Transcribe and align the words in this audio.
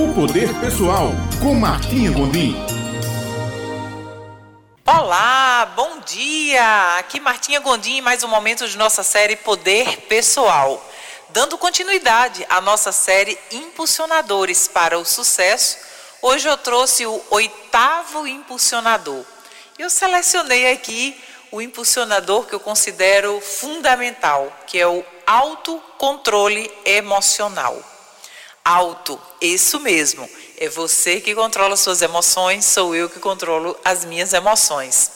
O 0.00 0.14
Poder 0.14 0.48
Pessoal, 0.60 1.10
com 1.42 1.54
Martinha 1.54 2.10
Gondim. 2.10 2.56
Olá, 4.86 5.70
bom 5.76 6.00
dia! 6.00 6.96
Aqui 6.96 7.20
Martinha 7.20 7.60
Gondim 7.60 7.98
em 7.98 8.00
mais 8.00 8.24
um 8.24 8.28
momento 8.28 8.66
de 8.66 8.78
nossa 8.78 9.02
série 9.02 9.36
Poder 9.36 9.98
Pessoal. 10.08 10.82
Dando 11.28 11.58
continuidade 11.58 12.46
à 12.48 12.62
nossa 12.62 12.92
série 12.92 13.38
Impulsionadores 13.52 14.66
para 14.66 14.98
o 14.98 15.04
Sucesso, 15.04 15.76
hoje 16.22 16.48
eu 16.48 16.56
trouxe 16.56 17.04
o 17.04 17.22
oitavo 17.28 18.26
impulsionador. 18.26 19.22
Eu 19.78 19.90
selecionei 19.90 20.72
aqui 20.72 21.14
o 21.52 21.60
impulsionador 21.60 22.46
que 22.46 22.54
eu 22.54 22.60
considero 22.60 23.38
fundamental, 23.42 24.50
que 24.66 24.78
é 24.78 24.86
o 24.86 25.04
autocontrole 25.26 26.70
emocional. 26.86 27.89
Auto, 28.72 29.20
isso 29.40 29.80
mesmo, 29.80 30.30
é 30.56 30.68
você 30.68 31.20
que 31.20 31.34
controla 31.34 31.76
suas 31.76 32.02
emoções, 32.02 32.64
sou 32.64 32.94
eu 32.94 33.10
que 33.10 33.18
controlo 33.18 33.76
as 33.84 34.04
minhas 34.04 34.32
emoções. 34.32 35.10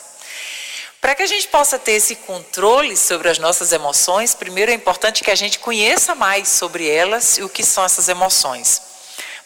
Para 1.01 1.15
que 1.15 1.23
a 1.23 1.27
gente 1.27 1.47
possa 1.47 1.79
ter 1.79 1.93
esse 1.93 2.17
controle 2.17 2.97
sobre 2.97 3.29
as 3.29 3.39
nossas 3.39 3.71
emoções, 3.71 4.35
primeiro 4.35 4.73
é 4.73 4.75
importante 4.75 5.23
que 5.23 5.31
a 5.31 5.37
gente 5.37 5.61
conheça 5.61 6.17
mais 6.17 6.49
sobre 6.49 6.91
elas 6.91 7.39
e 7.39 7.45
o 7.45 7.49
que 7.49 7.63
são 7.63 7.85
essas 7.85 8.09
emoções. 8.09 8.83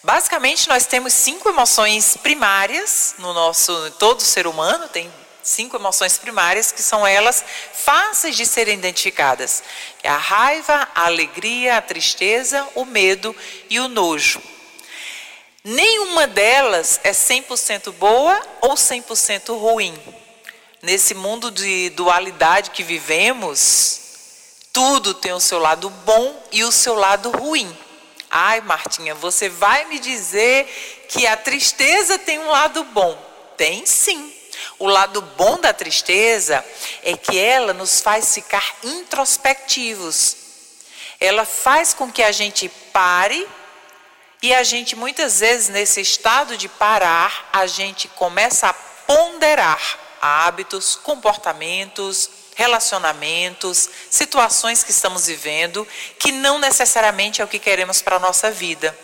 Basicamente, 0.03 0.71
nós 0.71 0.87
temos 0.87 1.13
cinco 1.13 1.51
emoções 1.51 2.17
primárias 2.17 3.15
no 3.19 3.35
nosso 3.35 3.91
todo 3.99 4.23
ser 4.23 4.47
humano 4.47 4.89
tem 4.89 5.13
cinco 5.49 5.77
emoções 5.77 6.19
primárias 6.19 6.71
que 6.71 6.83
são 6.83 7.07
elas 7.07 7.45
fáceis 7.73 8.37
de 8.37 8.45
serem 8.47 8.75
identificadas: 8.75 9.63
é 10.03 10.09
a 10.09 10.17
raiva, 10.17 10.89
a 10.95 11.07
alegria, 11.07 11.77
a 11.77 11.83
tristeza, 11.83 12.67
o 12.75 12.85
medo 12.85 13.35
e 13.69 13.81
o 13.81 13.89
nojo. 13.89 14.41
Nenhuma 15.65 16.27
delas 16.27 17.01
é 17.03 17.11
100% 17.11 17.93
boa 17.93 18.41
ou 18.61 18.75
100% 18.75 19.59
ruim. 19.59 19.99
Nesse 20.81 21.15
mundo 21.15 21.51
de 21.51 21.91
dualidade 21.91 22.71
que 22.71 22.85
vivemos, 22.85 24.01
tudo 24.73 25.13
tem 25.13 25.33
o 25.33 25.41
seu 25.41 25.59
lado 25.59 25.91
bom 25.91 26.47
e 26.53 26.63
o 26.63 26.71
seu 26.71 26.95
lado 26.95 27.31
ruim. 27.31 27.77
Ai, 28.31 28.61
Martinha, 28.61 29.15
você 29.15 29.49
vai 29.49 29.87
me 29.87 29.99
dizer 29.99 31.07
que 31.09 31.27
a 31.27 31.37
tristeza 31.37 32.19
tem 32.19 32.39
um 32.39 32.49
lado 32.49 32.85
bom? 32.85 33.17
Tem 33.57 33.85
sim. 33.85 34.38
O 34.79 34.87
lado 34.87 35.21
bom 35.21 35.59
da 35.59 35.73
tristeza 35.73 36.65
é 37.03 37.17
que 37.17 37.39
ela 37.39 37.73
nos 37.73 38.01
faz 38.01 38.35
ficar 38.35 38.77
introspectivos. 38.83 40.37
Ela 41.21 41.45
faz 41.45 41.93
com 41.95 42.11
que 42.11 42.23
a 42.23 42.33
gente 42.33 42.69
pare 42.93 43.47
e 44.41 44.55
a 44.55 44.63
gente 44.63 44.95
muitas 44.95 45.41
vezes 45.41 45.69
nesse 45.69 46.01
estado 46.01 46.57
de 46.57 46.69
parar, 46.69 47.49
a 47.53 47.67
gente 47.67 48.07
começa 48.09 48.69
a 48.69 48.73
ponderar 48.73 49.81
hábitos, 50.21 50.95
comportamentos, 50.97 52.31
relacionamentos, 52.55 53.89
situações 54.11 54.85
que 54.85 54.91
estamos 54.91 55.27
vivendo, 55.27 55.87
que 56.19 56.31
não 56.31 56.59
necessariamente 56.59 57.41
é 57.41 57.45
o 57.45 57.49
que 57.49 57.59
queremos 57.59 58.01
para 58.01 58.17
a 58.17 58.21
nossa 58.21 58.51
vida. 58.51 58.97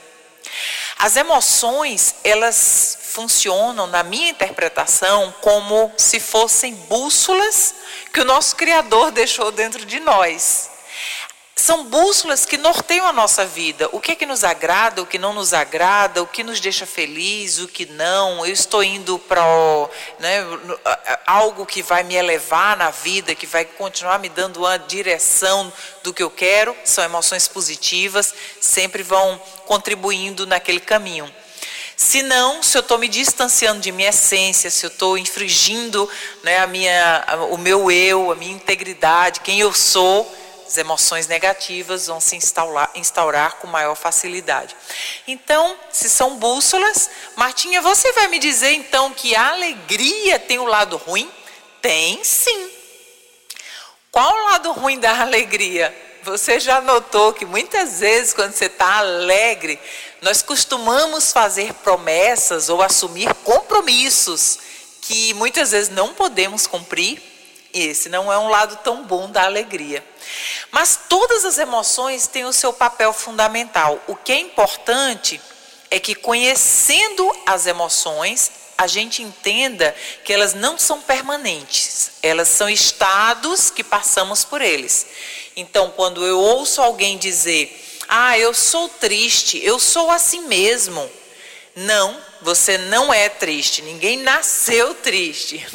As 0.99 1.17
emoções, 1.17 2.15
elas 2.25 2.99
funcionam, 3.03 3.87
na 3.87 4.03
minha 4.03 4.31
interpretação, 4.31 5.35
como 5.41 5.93
se 5.97 6.19
fossem 6.19 6.75
bússolas 6.75 7.75
que 8.13 8.21
o 8.21 8.25
nosso 8.25 8.57
Criador 8.57 9.11
deixou 9.11 9.53
dentro 9.53 9.85
de 9.85 10.01
nós. 10.01 10.74
São 11.57 11.85
bússolas 11.85 12.45
que 12.45 12.59
norteiam 12.59 13.07
a 13.07 13.13
nossa 13.13 13.47
vida. 13.47 13.89
O 13.93 14.01
que 14.01 14.13
é 14.13 14.15
que 14.17 14.27
nos 14.27 14.43
agrada, 14.43 15.01
o 15.01 15.07
que 15.07 15.19
não 15.19 15.33
nos 15.33 15.55
agrada, 15.55 16.21
o 16.21 16.27
que 16.27 16.43
nos 16.43 16.59
deixa 16.59 16.85
feliz, 16.85 17.59
o 17.59 17.69
que 17.69 17.87
não. 17.87 18.45
Eu 18.45 18.53
estou 18.53 18.83
indo 18.83 19.21
para 19.21 19.45
né, 20.19 20.39
algo 21.25 21.65
que 21.65 21.81
vai 21.81 22.03
me 22.03 22.17
elevar 22.17 22.77
na 22.77 22.91
vida, 22.91 23.37
que 23.37 23.47
vai 23.47 23.65
continuar 23.65 24.19
me 24.19 24.29
dando 24.29 24.59
uma 24.59 24.77
direção 24.77 25.73
do 26.03 26.13
que 26.13 26.25
eu 26.25 26.31
quero. 26.31 26.77
São 26.85 27.05
emoções 27.05 27.47
positivas, 27.47 28.35
sempre 28.61 29.05
vão 29.05 29.41
contribuindo 29.65 30.47
naquele 30.47 30.81
caminho. 30.81 31.33
Se 31.97 32.23
não, 32.23 32.65
se 32.65 32.77
eu 32.77 32.81
estou 32.81 32.99
me 32.99 33.07
distanciando 33.07 33.81
de 33.81 33.93
minha 33.93 34.09
essência, 34.09 34.69
se 34.69 34.85
eu 34.85 34.91
estou 34.91 35.17
infringindo 35.17 36.11
né, 36.43 36.59
a 36.59 36.67
minha, 36.67 37.25
o 37.53 37.57
meu 37.57 37.91
eu, 37.93 38.33
a 38.33 38.35
minha 38.35 38.53
integridade, 38.53 39.39
quem 39.39 39.61
eu 39.61 39.73
sou, 39.73 40.29
as 40.67 40.79
emoções 40.79 41.27
negativas 41.27 42.07
vão 42.07 42.21
se 42.21 42.37
instaurar, 42.37 42.91
instaurar 42.95 43.57
com 43.57 43.67
maior 43.67 43.95
facilidade. 43.95 44.75
Então, 45.27 45.77
se 45.91 46.09
são 46.09 46.37
bússolas, 46.37 47.11
Martinha, 47.37 47.83
você 47.83 48.13
vai 48.13 48.29
me 48.29 48.39
dizer 48.39 48.73
então 48.73 49.13
que 49.13 49.35
a 49.35 49.51
alegria 49.51 50.39
tem 50.39 50.59
um 50.59 50.67
lado 50.67 50.97
ruim? 50.97 51.31
Tem 51.83 52.23
sim. 52.25 52.71
Qual 54.11 54.33
o 54.33 54.45
lado 54.45 54.73
ruim 54.73 54.99
da 54.99 55.21
alegria? 55.21 55.95
Você 56.23 56.59
já 56.59 56.81
notou 56.81 57.33
que 57.35 57.45
muitas 57.45 58.01
vezes, 58.01 58.33
quando 58.33 58.55
você 58.55 58.67
está 58.67 58.99
alegre, 58.99 59.79
nós 60.23 60.41
costumamos 60.41 61.33
fazer 61.33 61.75
promessas 61.75 62.71
ou 62.71 62.81
assumir 62.81 63.33
compromissos 63.45 64.59
que 65.03 65.35
muitas 65.35 65.73
vezes 65.73 65.91
não 65.91 66.15
podemos 66.15 66.67
cumprir? 66.67 67.34
Esse 67.75 68.09
não 68.09 68.33
é 68.33 68.39
um 68.39 68.49
lado 68.49 68.79
tão 68.85 69.03
bom 69.03 69.29
da 69.29 69.45
alegria. 69.45 70.07
Mas 70.71 70.99
todas 71.09 71.45
as 71.45 71.59
emoções 71.59 72.29
têm 72.29 72.45
o 72.45 72.53
seu 72.53 72.73
papel 72.73 73.13
fundamental. 73.13 74.01
O 74.07 74.15
que 74.15 74.33
é 74.33 74.39
importante 74.39 75.41
é 75.91 75.99
que, 75.99 76.15
conhecendo 76.15 77.31
as 77.45 77.67
emoções, 77.67 78.53
a 78.79 78.87
gente 78.87 79.23
entenda 79.23 79.95
que 80.25 80.33
elas 80.33 80.55
não 80.55 80.79
são 80.79 81.01
permanentes, 81.01 82.13
elas 82.23 82.49
são 82.49 82.69
estados 82.69 83.71
que 83.71 83.85
passamos 83.85 84.45
por 84.45 84.61
eles. 84.63 85.07
Então, 85.57 85.93
quando 85.95 86.25
eu 86.25 86.39
ouço 86.39 86.83
alguém 86.83 87.19
dizer, 87.19 88.01
ah, 88.09 88.39
eu 88.39 88.53
sou 88.53 88.89
triste, 88.89 89.61
eu 89.65 89.79
sou 89.79 90.11
assim 90.11 90.43
mesmo. 90.47 91.11
Não, 91.77 92.17
você 92.41 92.79
não 92.79 93.13
é 93.13 93.29
triste, 93.29 93.83
ninguém 93.83 94.19
nasceu 94.19 94.95
triste. 94.95 95.67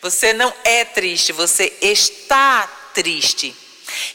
Você 0.00 0.32
não 0.32 0.52
é 0.62 0.84
triste, 0.84 1.32
você 1.32 1.72
está 1.80 2.66
triste. 2.94 3.54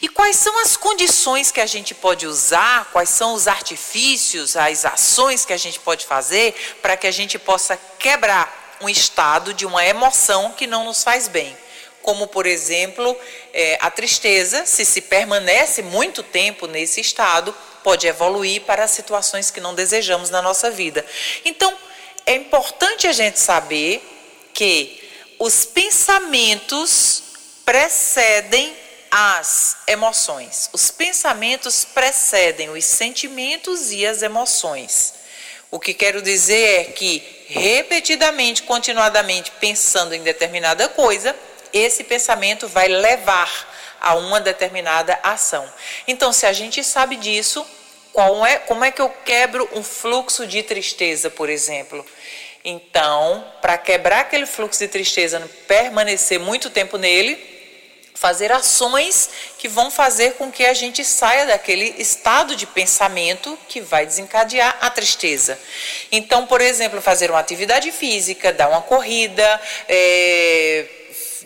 E 0.02 0.08
quais 0.08 0.36
são 0.36 0.60
as 0.60 0.76
condições 0.76 1.52
que 1.52 1.62
a 1.62 1.66
gente 1.66 1.94
pode 1.94 2.26
usar, 2.26 2.90
quais 2.92 3.10
são 3.10 3.34
os 3.34 3.48
artifícios, 3.48 4.56
as 4.56 4.86
ações 4.86 5.46
que 5.46 5.54
a 5.54 5.58
gente 5.58 5.80
pode 5.80 6.06
fazer 6.06 6.56
para 6.82 6.98
que 6.98 7.08
a 7.08 7.12
gente 7.12 7.38
possa 7.38 7.78
quebrar 7.98 8.78
um 8.82 8.90
estado 8.90 9.54
de 9.54 9.66
uma 9.66 9.86
emoção 9.86 10.54
que 10.54 10.66
não 10.66 10.86
nos 10.86 11.04
faz 11.04 11.28
bem? 11.28 11.56
Como, 12.02 12.28
por 12.28 12.46
exemplo, 12.46 13.16
é, 13.54 13.78
a 13.82 13.92
tristeza, 13.92 14.66
se 14.66 14.86
se 14.86 15.02
permanece 15.02 15.82
muito 15.82 16.24
tempo 16.24 16.66
nesse 16.66 17.02
estado, 17.02 17.54
pode 17.84 18.08
evoluir 18.08 18.62
para 18.62 18.88
situações 18.88 19.52
que 19.52 19.62
não 19.62 19.76
desejamos 19.76 20.30
na 20.30 20.42
nossa 20.42 20.70
vida. 20.70 21.06
Então, 21.46 21.76
é 22.26 22.36
importante 22.36 23.08
a 23.08 23.12
gente 23.12 23.40
saber 23.40 24.02
que 24.54 25.02
os 25.40 25.66
pensamentos 25.66 27.24
precedem 27.66 28.76
as 29.10 29.78
emoções. 29.88 30.70
Os 30.74 30.92
pensamentos 30.92 31.86
precedem 31.86 32.70
os 32.70 32.86
sentimentos 32.86 33.92
e 33.92 34.06
as 34.06 34.22
emoções. 34.22 35.14
O 35.72 35.80
que 35.80 35.94
quero 35.94 36.22
dizer 36.22 36.82
é 36.82 36.84
que, 36.86 37.46
repetidamente, 37.48 38.64
continuadamente 38.64 39.52
pensando 39.60 40.14
em 40.14 40.24
determinada 40.24 40.88
coisa, 40.90 41.36
esse 41.74 42.04
pensamento 42.04 42.68
vai 42.68 42.88
levar 42.88 43.50
a 44.02 44.16
uma 44.16 44.40
determinada 44.40 45.20
ação. 45.24 45.68
Então, 46.08 46.32
se 46.32 46.46
a 46.46 46.54
gente 46.54 46.84
sabe 46.84 47.16
disso, 47.16 47.66
é, 48.48 48.58
como 48.60 48.84
é 48.84 48.92
que 48.92 49.02
eu 49.02 49.10
quebro 49.10 49.70
um 49.74 49.84
fluxo 49.84 50.48
de 50.48 50.64
tristeza, 50.64 51.30
por 51.30 51.50
exemplo? 51.50 52.06
Então, 52.64 53.46
para 53.62 53.78
quebrar 53.78 54.22
aquele 54.22 54.46
fluxo 54.46 54.80
de 54.80 54.88
tristeza, 54.88 55.40
permanecer 55.68 56.40
muito 56.40 56.70
tempo 56.70 56.98
nele, 56.98 57.48
fazer 58.14 58.52
ações 58.52 59.30
que 59.58 59.70
vão 59.70 59.90
fazer 59.90 60.34
com 60.34 60.52
que 60.52 60.66
a 60.66 60.74
gente 60.74 61.06
saia 61.06 61.46
daquele 61.46 61.96
estado 61.98 62.54
de 62.54 62.68
pensamento 62.68 63.58
que 63.70 63.80
vai 63.80 64.06
desencadear 64.06 64.78
a 64.82 64.90
tristeza. 64.90 65.58
Então, 66.12 66.46
por 66.46 66.60
exemplo, 66.60 67.02
fazer 67.02 67.30
uma 67.30 67.40
atividade 67.40 67.90
física, 67.94 68.52
dar 68.52 68.68
uma 68.68 68.82
corrida, 68.82 69.62
é, 69.88 70.86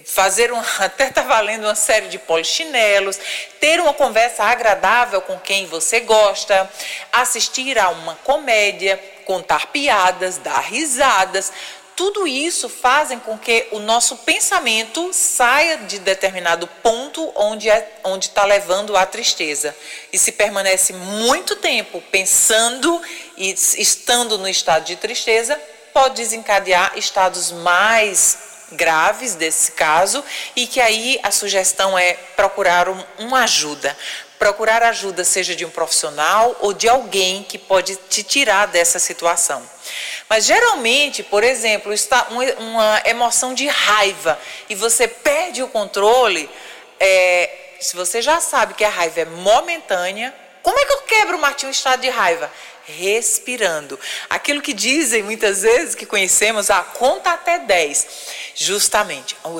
fazer 0.05 0.51
um, 0.51 0.59
até 0.79 1.07
está 1.07 1.21
valendo 1.21 1.65
uma 1.65 1.75
série 1.75 2.07
de 2.07 2.19
polichinelos, 2.19 3.19
ter 3.59 3.79
uma 3.79 3.93
conversa 3.93 4.43
agradável 4.43 5.21
com 5.21 5.39
quem 5.39 5.65
você 5.67 5.99
gosta, 6.01 6.69
assistir 7.11 7.77
a 7.77 7.89
uma 7.89 8.15
comédia, 8.23 8.97
contar 9.25 9.67
piadas, 9.67 10.37
dar 10.37 10.59
risadas 10.59 11.51
tudo 11.95 12.25
isso 12.25 12.69
fazem 12.69 13.19
com 13.19 13.37
que 13.37 13.67
o 13.71 13.79
nosso 13.79 14.17
pensamento 14.17 15.13
saia 15.13 15.77
de 15.77 15.99
determinado 15.99 16.67
ponto 16.81 17.31
onde 17.35 17.69
é, 17.69 17.87
onde 18.03 18.27
está 18.27 18.45
levando 18.45 18.97
à 18.97 19.05
tristeza. 19.05 19.75
E 20.11 20.17
se 20.17 20.31
permanece 20.31 20.93
muito 20.93 21.55
tempo 21.55 22.01
pensando 22.11 23.01
e 23.37 23.51
estando 23.77 24.37
no 24.39 24.47
estado 24.47 24.85
de 24.85 24.95
tristeza, 24.95 25.59
pode 25.93 26.15
desencadear 26.15 26.93
estados 26.97 27.51
mais 27.51 28.52
graves 28.75 29.35
desse 29.35 29.71
caso 29.71 30.23
e 30.55 30.67
que 30.67 30.79
aí 30.81 31.19
a 31.23 31.31
sugestão 31.31 31.97
é 31.97 32.13
procurar 32.35 32.89
um, 32.89 33.03
uma 33.19 33.43
ajuda. 33.43 33.95
Procurar 34.37 34.83
ajuda, 34.83 35.23
seja 35.23 35.55
de 35.55 35.63
um 35.63 35.69
profissional 35.69 36.55
ou 36.59 36.73
de 36.73 36.89
alguém 36.89 37.43
que 37.43 37.57
pode 37.57 37.95
te 37.95 38.23
tirar 38.23 38.67
dessa 38.67 38.99
situação. 38.99 39.63
Mas 40.29 40.45
geralmente, 40.45 41.23
por 41.23 41.43
exemplo, 41.43 41.93
está 41.93 42.27
uma 42.29 43.01
emoção 43.05 43.53
de 43.53 43.67
raiva 43.67 44.39
e 44.69 44.75
você 44.75 45.07
perde 45.07 45.61
o 45.63 45.67
controle, 45.67 46.49
é, 46.99 47.49
se 47.79 47.95
você 47.95 48.21
já 48.21 48.39
sabe 48.39 48.73
que 48.73 48.83
a 48.83 48.89
raiva 48.89 49.21
é 49.21 49.25
momentânea, 49.25 50.33
como 50.63 50.79
é 50.79 50.85
que 50.85 50.93
eu 50.93 51.01
quebro, 51.01 51.37
Martim, 51.37 51.67
o 51.67 51.69
estado 51.69 51.99
de 52.01 52.09
raiva? 52.09 52.49
Respirando. 52.85 53.99
Aquilo 54.29 54.61
que 54.61 54.73
dizem 54.73 55.21
muitas 55.21 55.61
vezes, 55.61 55.93
que 55.93 56.05
conhecemos, 56.05 56.69
a 56.69 56.79
conta 56.81 57.31
até 57.31 57.59
10. 57.59 58.07
Justamente. 58.55 59.35
O. 59.43 59.59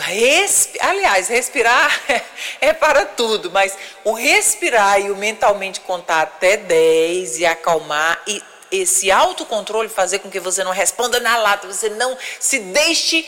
Aliás, 0.80 1.28
respirar 1.28 2.02
é 2.62 2.72
para 2.72 3.06
tudo, 3.06 3.52
mas 3.52 3.78
o 4.06 4.14
respirar 4.14 5.02
e 5.02 5.12
o 5.12 5.16
mentalmente 5.16 5.82
contar 5.82 6.22
até 6.22 6.56
10 6.56 7.40
e 7.40 7.46
acalmar 7.46 8.22
e 8.26 8.42
esse 8.72 9.12
autocontrole 9.12 9.90
fazer 9.90 10.20
com 10.20 10.32
que 10.32 10.40
você 10.40 10.64
não 10.64 10.72
responda 10.72 11.20
na 11.20 11.38
lata, 11.38 11.68
você 11.68 11.90
não 11.90 12.18
se 12.40 12.58
deixe 12.60 13.24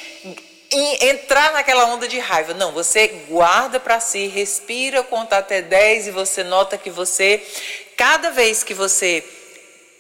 entrar 0.72 1.54
naquela 1.54 1.86
onda 1.86 2.08
de 2.08 2.20
raiva. 2.20 2.54
Não, 2.54 2.72
você 2.72 3.08
guarda 3.30 3.80
para 3.80 4.00
si, 4.00 4.28
respira, 4.28 5.04
conta 5.04 5.38
até 5.38 5.62
10 5.62 6.08
e 6.08 6.12
você 6.12 6.44
nota 6.44 6.78
que 6.78 6.90
você, 6.90 7.46
cada 7.96 8.32
vez 8.32 8.64
que 8.64 8.74
você 8.74 9.24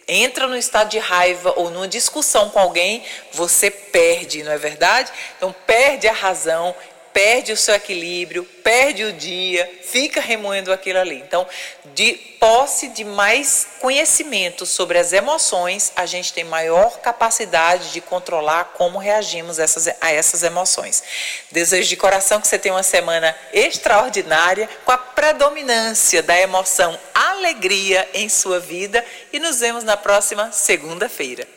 entra 0.07 0.47
no 0.47 0.57
estado 0.57 0.89
de 0.89 0.99
raiva 0.99 1.53
ou 1.55 1.69
numa 1.69 1.87
discussão 1.87 2.49
com 2.49 2.59
alguém, 2.59 3.03
você 3.31 3.71
perde, 3.71 4.43
não 4.43 4.51
é 4.51 4.57
verdade? 4.57 5.11
Então 5.37 5.53
perde 5.65 6.07
a 6.07 6.13
razão, 6.13 6.75
perde 7.15 7.53
o 7.53 7.57
seu 7.57 7.73
equilíbrio, 7.73 8.43
perde 8.61 9.05
o 9.05 9.13
dia, 9.13 9.79
fica 9.83 10.19
remoendo 10.19 10.73
aquilo 10.73 10.99
ali. 10.99 11.15
Então, 11.15 11.47
de 11.93 12.11
posse 12.41 12.89
de 12.89 13.05
mais 13.05 13.65
conhecimento 13.79 14.65
sobre 14.65 14.97
as 14.97 15.13
emoções, 15.13 15.93
a 15.95 16.05
gente 16.05 16.33
tem 16.33 16.43
maior 16.43 16.99
capacidade 16.99 17.93
de 17.93 18.01
controlar 18.01 18.73
como 18.73 18.99
reagimos 18.99 19.59
essas, 19.59 19.87
a 20.01 20.11
essas 20.11 20.43
emoções. 20.43 21.01
Desejo 21.49 21.87
de 21.87 21.95
coração 21.95 22.41
que 22.41 22.49
você 22.49 22.59
tenha 22.59 22.75
uma 22.75 22.83
semana 22.83 23.33
extraordinária, 23.53 24.69
com 24.83 24.91
a 24.91 24.97
predominância 24.97 26.21
da 26.21 26.37
emoção 26.37 26.99
alegria 27.13 28.09
em 28.13 28.27
sua 28.27 28.59
vida 28.59 29.05
e 29.31 29.39
nos 29.39 29.61
vemos 29.61 29.85
na 29.85 29.95
próxima 29.95 30.51
segunda-feira. 30.51 31.54